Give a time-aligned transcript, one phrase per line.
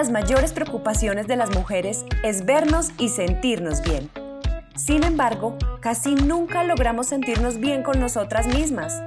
[0.00, 4.08] las mayores preocupaciones de las mujeres es vernos y sentirnos bien.
[4.74, 9.02] Sin embargo, casi nunca logramos sentirnos bien con nosotras mismas.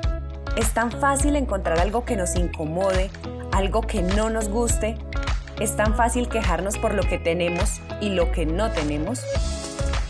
[0.56, 3.10] Es tan fácil encontrar algo que nos incomode,
[3.52, 4.96] algo que no nos guste.
[5.60, 9.20] Es tan fácil quejarnos por lo que tenemos y lo que no tenemos.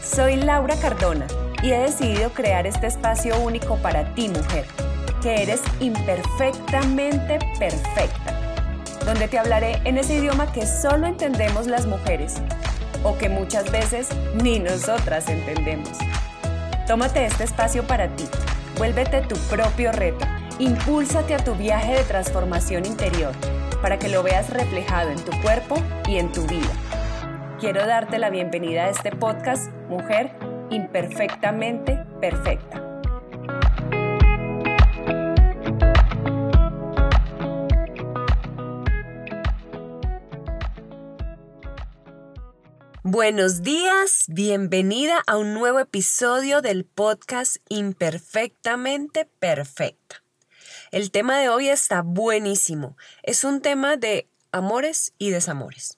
[0.03, 1.27] Soy Laura Cardona
[1.63, 4.65] y he decidido crear este espacio único para ti, mujer,
[5.21, 8.32] que eres imperfectamente perfecta,
[9.05, 12.35] donde te hablaré en ese idioma que solo entendemos las mujeres
[13.03, 14.09] o que muchas veces
[14.41, 15.97] ni nosotras entendemos.
[16.87, 18.25] Tómate este espacio para ti,
[18.77, 20.25] vuélvete tu propio reto,
[20.59, 23.33] impúlsate a tu viaje de transformación interior
[23.81, 25.75] para que lo veas reflejado en tu cuerpo
[26.07, 26.71] y en tu vida.
[27.59, 30.31] Quiero darte la bienvenida a este podcast, Mujer
[30.69, 32.92] Imperfectamente Perfecta.
[43.05, 50.23] Buenos días, bienvenida a un nuevo episodio del podcast Imperfectamente Perfecta.
[50.89, 52.95] El tema de hoy está buenísimo.
[53.21, 55.97] Es un tema de amores y desamores.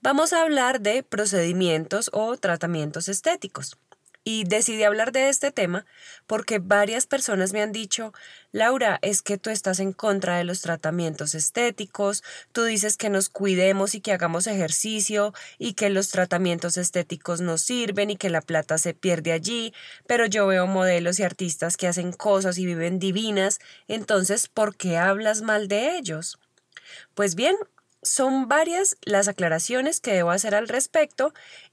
[0.00, 3.76] Vamos a hablar de procedimientos o tratamientos estéticos.
[4.32, 5.86] Y decidí hablar de este tema
[6.28, 8.12] porque varias personas me han dicho,
[8.52, 13.28] Laura, es que tú estás en contra de los tratamientos estéticos, tú dices que nos
[13.28, 18.40] cuidemos y que hagamos ejercicio y que los tratamientos estéticos no sirven y que la
[18.40, 19.74] plata se pierde allí,
[20.06, 23.58] pero yo veo modelos y artistas que hacen cosas y viven divinas,
[23.88, 26.38] entonces, ¿por qué hablas mal de ellos?
[27.16, 27.56] Pues bien,
[28.02, 31.32] son varias las aclaraciones que debo hacer al respecto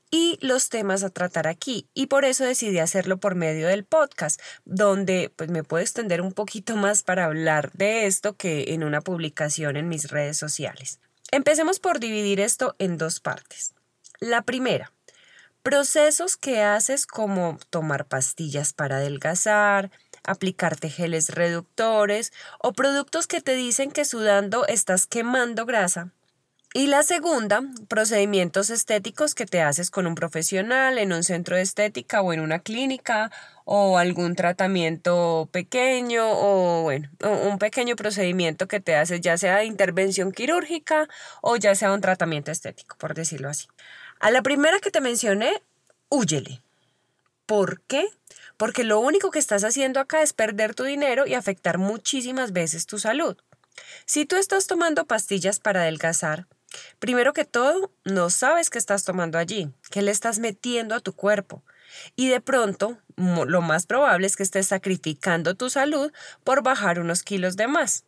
[0.10, 1.88] y los temas a tratar aquí.
[1.94, 6.34] Y por eso decidí hacerlo por medio del podcast, donde pues me puedo extender un
[6.34, 11.00] poquito más para hablar de esto que en una publicación en mis redes sociales.
[11.32, 13.74] Empecemos por dividir esto en dos partes.
[14.20, 14.94] La primera,
[15.62, 19.92] procesos que haces como tomar pastillas para adelgazar,
[20.28, 26.12] aplicarte geles reductores o productos que te dicen que sudando estás quemando grasa
[26.74, 31.62] y la segunda, procedimientos estéticos que te haces con un profesional en un centro de
[31.62, 33.32] estética o en una clínica
[33.64, 39.66] o algún tratamiento pequeño o bueno, un pequeño procedimiento que te haces ya sea de
[39.66, 41.08] intervención quirúrgica
[41.42, 43.68] o ya sea un tratamiento estético, por decirlo así.
[44.20, 45.64] A la primera que te mencioné,
[46.10, 46.62] huyele.
[47.48, 48.08] ¿Por qué?
[48.58, 52.86] Porque lo único que estás haciendo acá es perder tu dinero y afectar muchísimas veces
[52.86, 53.36] tu salud.
[54.06, 56.48] Si tú estás tomando pastillas para adelgazar,
[57.00, 61.14] Primero que todo, no sabes qué estás tomando allí, qué le estás metiendo a tu
[61.14, 61.64] cuerpo.
[62.16, 66.12] Y de pronto, lo más probable es que estés sacrificando tu salud
[66.44, 68.04] por bajar unos kilos de más.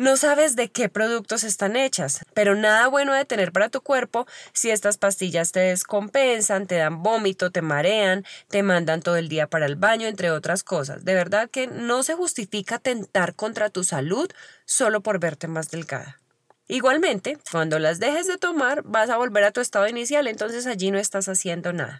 [0.00, 4.26] No sabes de qué productos están hechas, pero nada bueno de tener para tu cuerpo
[4.54, 9.46] si estas pastillas te descompensan, te dan vómito, te marean, te mandan todo el día
[9.46, 11.04] para el baño, entre otras cosas.
[11.04, 14.30] De verdad que no se justifica tentar contra tu salud
[14.64, 16.18] solo por verte más delgada.
[16.66, 20.90] Igualmente, cuando las dejes de tomar, vas a volver a tu estado inicial, entonces allí
[20.90, 21.98] no estás haciendo nada.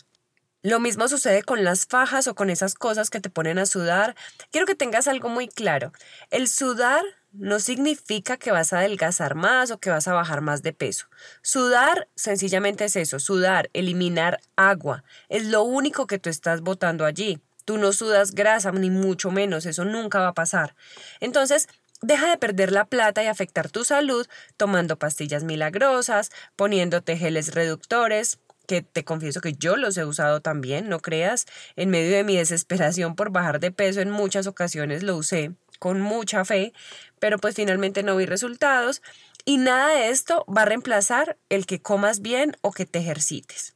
[0.62, 4.16] Lo mismo sucede con las fajas o con esas cosas que te ponen a sudar.
[4.50, 5.92] Quiero que tengas algo muy claro.
[6.30, 10.62] El sudar no significa que vas a adelgazar más o que vas a bajar más
[10.62, 11.06] de peso.
[11.42, 15.04] Sudar sencillamente es eso, sudar, eliminar agua.
[15.28, 17.41] Es lo único que tú estás botando allí.
[17.64, 20.74] Tú no sudas grasa, ni mucho menos, eso nunca va a pasar.
[21.20, 21.68] Entonces,
[22.02, 24.26] Deja de perder la plata y afectar tu salud
[24.56, 30.88] tomando pastillas milagrosas, poniéndote geles reductores, que te confieso que yo los he usado también,
[30.88, 35.14] no creas, en medio de mi desesperación por bajar de peso en muchas ocasiones lo
[35.16, 36.72] usé con mucha fe,
[37.18, 39.02] pero pues finalmente no vi resultados
[39.44, 43.74] y nada de esto va a reemplazar el que comas bien o que te ejercites.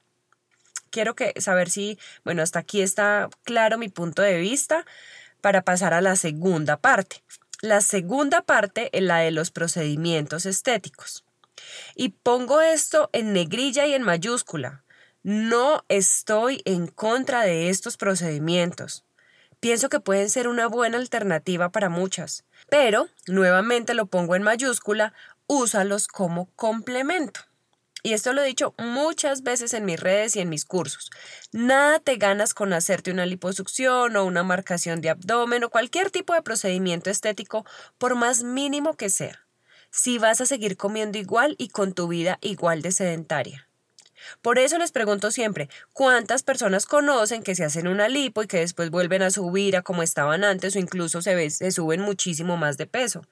[0.90, 4.86] Quiero que saber si, bueno, hasta aquí está claro mi punto de vista
[5.40, 7.24] para pasar a la segunda parte.
[7.60, 11.24] La segunda parte es la de los procedimientos estéticos.
[11.96, 14.84] Y pongo esto en negrilla y en mayúscula.
[15.22, 19.04] No estoy en contra de estos procedimientos.
[19.64, 25.14] Pienso que pueden ser una buena alternativa para muchas, pero, nuevamente lo pongo en mayúscula,
[25.46, 27.40] úsalos como complemento.
[28.02, 31.10] Y esto lo he dicho muchas veces en mis redes y en mis cursos.
[31.50, 36.34] Nada te ganas con hacerte una liposucción o una marcación de abdomen o cualquier tipo
[36.34, 37.64] de procedimiento estético,
[37.96, 39.46] por más mínimo que sea,
[39.90, 43.66] si vas a seguir comiendo igual y con tu vida igual de sedentaria.
[44.42, 48.58] Por eso les pregunto siempre, ¿cuántas personas conocen que se hacen una lipo y que
[48.58, 52.76] después vuelven a subir a como estaban antes o incluso se, se suben muchísimo más
[52.76, 53.26] de peso?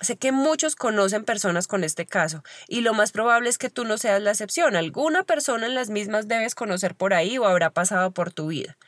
[0.00, 3.84] Sé que muchos conocen personas con este caso y lo más probable es que tú
[3.84, 4.74] no seas la excepción.
[4.74, 8.78] Alguna persona en las mismas debes conocer por ahí o habrá pasado por tu vida.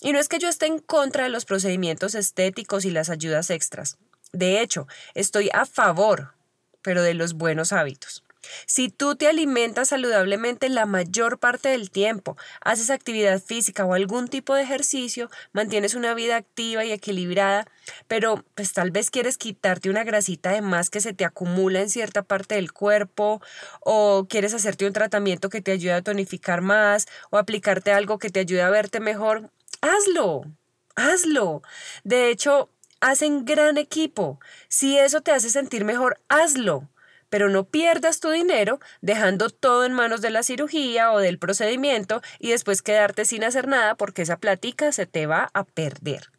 [0.00, 3.50] Y no es que yo esté en contra de los procedimientos estéticos y las ayudas
[3.50, 3.98] extras.
[4.32, 6.34] De hecho, estoy a favor,
[6.82, 8.24] pero de los buenos hábitos.
[8.66, 14.28] Si tú te alimentas saludablemente la mayor parte del tiempo, haces actividad física o algún
[14.28, 17.66] tipo de ejercicio, mantienes una vida activa y equilibrada,
[18.08, 21.90] pero pues tal vez quieres quitarte una grasita de más que se te acumula en
[21.90, 23.42] cierta parte del cuerpo
[23.80, 28.30] o quieres hacerte un tratamiento que te ayude a tonificar más o aplicarte algo que
[28.30, 29.50] te ayude a verte mejor,
[29.80, 30.42] hazlo.
[30.96, 31.62] Hazlo.
[32.04, 32.68] De hecho,
[33.00, 34.38] hacen gran equipo.
[34.68, 36.88] Si eso te hace sentir mejor, hazlo
[37.30, 42.20] pero no pierdas tu dinero dejando todo en manos de la cirugía o del procedimiento
[42.38, 46.30] y después quedarte sin hacer nada porque esa platica se te va a perder.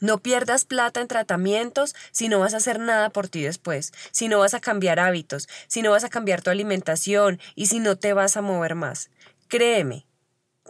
[0.00, 4.28] No pierdas plata en tratamientos si no vas a hacer nada por ti después, si
[4.28, 7.96] no vas a cambiar hábitos, si no vas a cambiar tu alimentación y si no
[7.96, 9.10] te vas a mover más.
[9.48, 10.06] Créeme,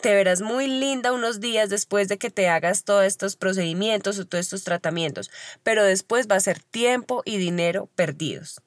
[0.01, 4.27] te verás muy linda unos días después de que te hagas todos estos procedimientos o
[4.27, 5.31] todos estos tratamientos,
[5.65, 8.61] pero después va a ser tiempo y dinero perdidos.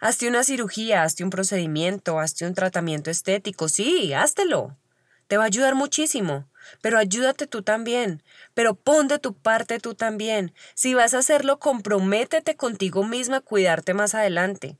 [0.00, 4.78] Hazte una cirugía, hazte un procedimiento, hazte un tratamiento estético, sí, háztelo.
[5.28, 6.48] Te va a ayudar muchísimo.
[6.80, 8.22] Pero ayúdate tú también.
[8.54, 10.54] Pero pon de tu parte tú también.
[10.74, 14.78] Si vas a hacerlo, comprométete contigo misma a cuidarte más adelante.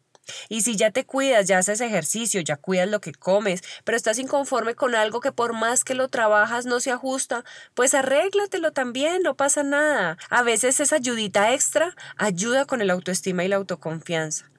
[0.48, 4.18] Y si ya te cuidas, ya haces ejercicio, ya cuidas lo que comes, pero estás
[4.18, 7.44] inconforme con algo que por más que lo trabajas no se ajusta,
[7.74, 10.16] pues arréglatelo también, no pasa nada.
[10.30, 14.49] A veces esa ayudita extra ayuda con el autoestima y la autoconfianza.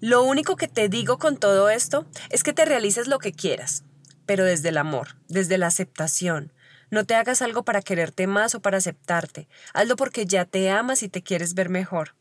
[0.00, 3.82] Lo único que te digo con todo esto es que te realices lo que quieras,
[4.26, 6.52] pero desde el amor, desde la aceptación.
[6.90, 9.48] No te hagas algo para quererte más o para aceptarte.
[9.72, 12.14] Hazlo porque ya te amas y te quieres ver mejor.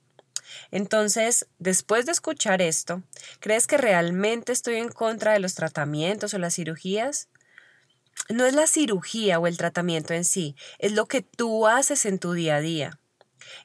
[0.72, 3.04] Entonces, después de escuchar esto,
[3.42, 7.28] ¿crees que realmente estoy en contra de los tratamientos o las cirugías?
[8.30, 12.20] No es la cirugía o el tratamiento en sí, es lo que tú haces en
[12.20, 13.00] tu día a día.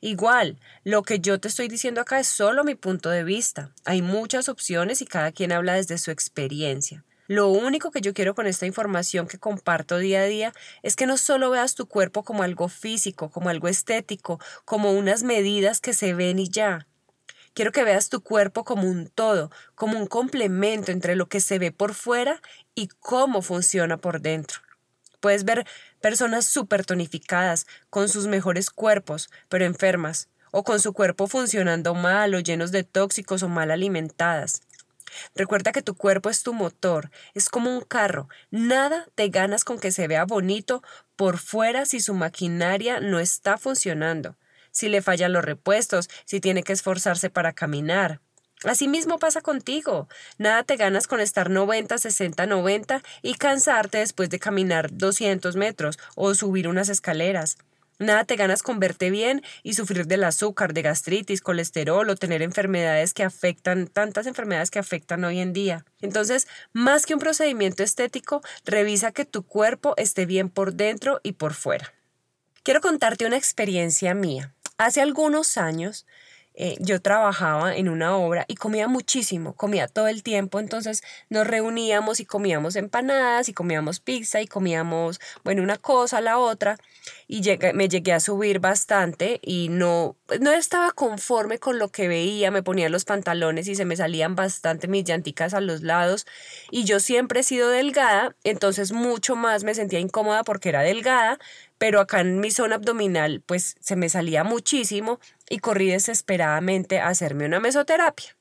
[0.00, 3.72] Igual, lo que yo te estoy diciendo acá es solo mi punto de vista.
[3.84, 7.04] Hay muchas opciones y cada quien habla desde su experiencia.
[7.30, 11.06] Lo único que yo quiero con esta información que comparto día a día es que
[11.06, 15.94] no solo veas tu cuerpo como algo físico, como algo estético, como unas medidas que
[15.94, 16.88] se ven y ya.
[17.54, 21.60] Quiero que veas tu cuerpo como un todo, como un complemento entre lo que se
[21.60, 22.42] ve por fuera
[22.74, 24.60] y cómo funciona por dentro.
[25.20, 25.66] Puedes ver
[26.00, 32.34] personas súper tonificadas, con sus mejores cuerpos, pero enfermas, o con su cuerpo funcionando mal
[32.34, 34.62] o llenos de tóxicos o mal alimentadas.
[35.34, 38.28] Recuerda que tu cuerpo es tu motor, es como un carro.
[38.50, 40.82] Nada te ganas con que se vea bonito
[41.16, 44.36] por fuera si su maquinaria no está funcionando,
[44.70, 48.20] si le fallan los repuestos, si tiene que esforzarse para caminar.
[48.64, 50.08] Así mismo pasa contigo.
[50.36, 55.98] Nada te ganas con estar 90, 60, 90 y cansarte después de caminar 200 metros
[56.14, 57.56] o subir unas escaleras.
[57.98, 62.40] Nada te ganas con verte bien y sufrir del azúcar, de gastritis, colesterol o tener
[62.40, 65.84] enfermedades que afectan, tantas enfermedades que afectan hoy en día.
[66.00, 71.32] Entonces, más que un procedimiento estético, revisa que tu cuerpo esté bien por dentro y
[71.32, 71.92] por fuera.
[72.62, 74.54] Quiero contarte una experiencia mía.
[74.78, 76.06] Hace algunos años
[76.54, 81.46] eh, yo trabajaba en una obra y comía muchísimo, comía todo el tiempo, entonces nos
[81.46, 86.76] reuníamos y comíamos empanadas y comíamos pizza y comíamos, bueno, una cosa, la otra,
[87.28, 87.42] y
[87.74, 92.62] me llegué a subir bastante y no, no estaba conforme con lo que veía, me
[92.62, 96.26] ponía los pantalones y se me salían bastante mis llanticas a los lados
[96.70, 101.38] y yo siempre he sido delgada, entonces mucho más me sentía incómoda porque era delgada,
[101.80, 105.18] pero acá en mi zona abdominal pues se me salía muchísimo
[105.48, 108.36] y corrí desesperadamente a hacerme una mesoterapia.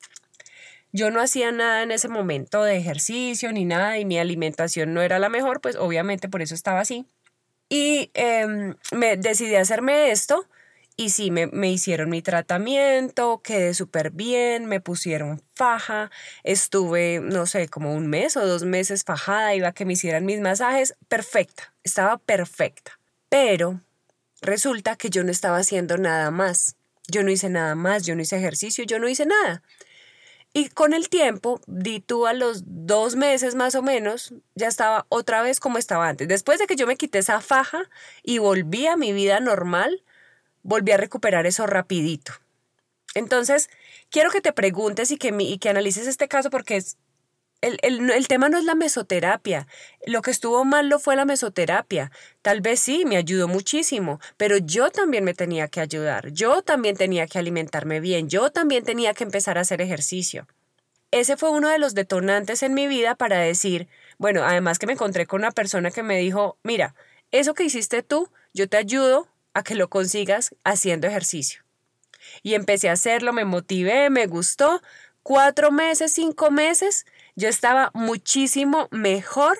[0.91, 5.01] Yo no hacía nada en ese momento de ejercicio ni nada y mi alimentación no
[5.01, 7.05] era la mejor, pues obviamente por eso estaba así.
[7.69, 10.46] Y em, me decidí hacerme esto
[10.98, 16.12] y sí, me, me hicieron mi tratamiento, quedé súper bien, me pusieron faja,
[16.43, 20.25] estuve, no sé, como un mes o dos meses fajada, iba a que me hicieran
[20.25, 22.99] mis masajes, perfecta, estaba perfecta.
[23.29, 23.81] Pero
[24.41, 26.75] resulta que yo no estaba haciendo nada más.
[27.07, 29.63] Yo no hice nada más, yo no hice ejercicio, yo no hice nada.
[30.51, 35.05] Y con el tiempo, di tú a los dos meses más o menos, ya estaba
[35.09, 36.27] otra vez como estaba antes.
[36.27, 37.89] Después de que yo me quité esa faja
[38.24, 40.03] y volví a mi vida normal,
[40.63, 42.33] volví a recuperar eso rapidito.
[43.13, 43.69] Entonces,
[44.09, 46.98] quiero que te preguntes y que, y que analices este caso porque es
[47.62, 49.68] el, tema no es la mesoterapia.
[50.06, 52.12] Lo que estuvo mal lo fue la mesoterapia.
[52.42, 56.30] Tal vez sí, me ayudó muchísimo, pero yo también me tenía que ayudar.
[56.32, 58.30] Yo también tenía que alimentarme bien.
[58.30, 60.48] Yo también tenía que empezar a hacer ejercicio.
[61.12, 63.88] Ese fue uno de los detonantes en mi vida para decir,
[64.20, 66.94] bueno, además que me encontré con una persona que me dijo, mira,
[67.32, 71.63] eso que hiciste tú, yo te ayudo a que lo consigas haciendo ejercicio.
[72.44, 74.82] Y empecé a hacerlo, me motivé, me gustó.
[75.24, 77.06] Cuatro meses, cinco meses,
[77.39, 79.58] yo estaba muchísimo mejor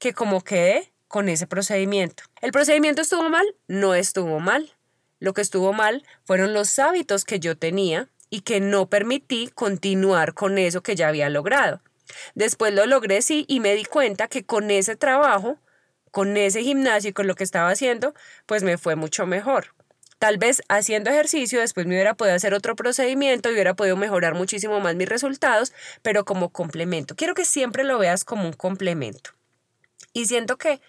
[0.00, 2.24] que como quedé con ese procedimiento.
[2.42, 3.46] ¿El procedimiento estuvo mal?
[3.68, 4.74] No estuvo mal.
[5.20, 10.34] Lo que estuvo mal fueron los hábitos que yo tenía y que no permití continuar
[10.34, 11.82] con eso que ya había logrado.
[12.34, 15.56] Después lo logré sí y me di cuenta que con ese trabajo,
[16.10, 18.12] con ese gimnasio y con lo que estaba haciendo,
[18.44, 19.68] pues me fue mucho mejor.
[20.18, 24.34] Tal vez haciendo ejercicio después me hubiera podido hacer otro procedimiento y hubiera podido mejorar
[24.34, 25.72] muchísimo más mis resultados,
[26.02, 27.14] pero como complemento.
[27.14, 29.30] Quiero que siempre lo veas como un complemento.
[30.12, 30.80] Y siento que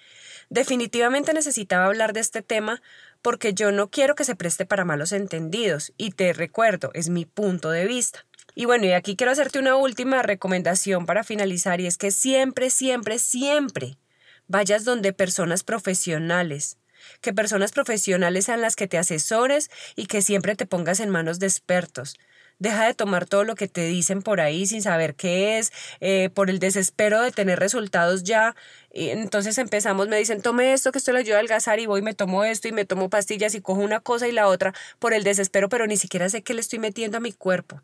[0.50, 2.82] definitivamente necesitaba hablar de este tema
[3.22, 7.26] porque yo no quiero que se preste para malos entendidos y te recuerdo, es mi
[7.26, 8.26] punto de vista.
[8.56, 12.72] Y bueno, y aquí quiero hacerte una última recomendación para finalizar y es que siempre,
[12.72, 13.98] siempre, siempre
[14.48, 16.79] vayas donde personas profesionales,
[17.22, 21.40] que personas profesionales sean las que te asesores y que siempre te pongas en manos
[21.40, 22.18] de expertos.
[22.60, 26.30] Deja de tomar todo lo que te dicen por ahí sin saber qué es, eh,
[26.34, 28.54] por el desespero de tener resultados ya.
[28.92, 32.02] Y entonces empezamos, me dicen, tome esto que esto le ayuda a adelgazar y voy,
[32.02, 35.14] me tomo esto y me tomo pastillas y cojo una cosa y la otra por
[35.14, 37.82] el desespero, pero ni siquiera sé qué le estoy metiendo a mi cuerpo.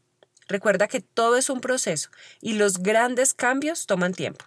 [0.49, 2.09] Recuerda que todo es un proceso
[2.41, 4.45] y los grandes cambios toman tiempo.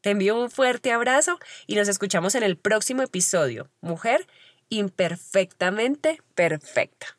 [0.00, 3.68] Te envío un fuerte abrazo y nos escuchamos en el próximo episodio.
[3.80, 4.26] Mujer
[4.68, 7.18] imperfectamente perfecta.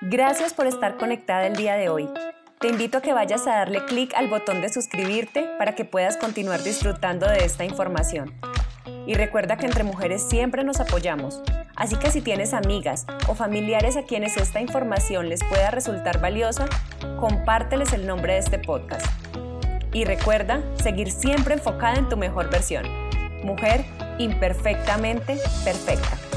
[0.00, 2.08] Gracias por estar conectada el día de hoy.
[2.58, 6.16] Te invito a que vayas a darle clic al botón de suscribirte para que puedas
[6.16, 8.34] continuar disfrutando de esta información.
[9.06, 11.40] Y recuerda que entre mujeres siempre nos apoyamos,
[11.76, 16.68] así que si tienes amigas o familiares a quienes esta información les pueda resultar valiosa,
[17.20, 19.27] compárteles el nombre de este podcast
[19.92, 22.86] y recuerda seguir siempre enfocada en tu mejor versión.
[23.42, 23.84] Mujer
[24.18, 26.27] imperfectamente perfecta.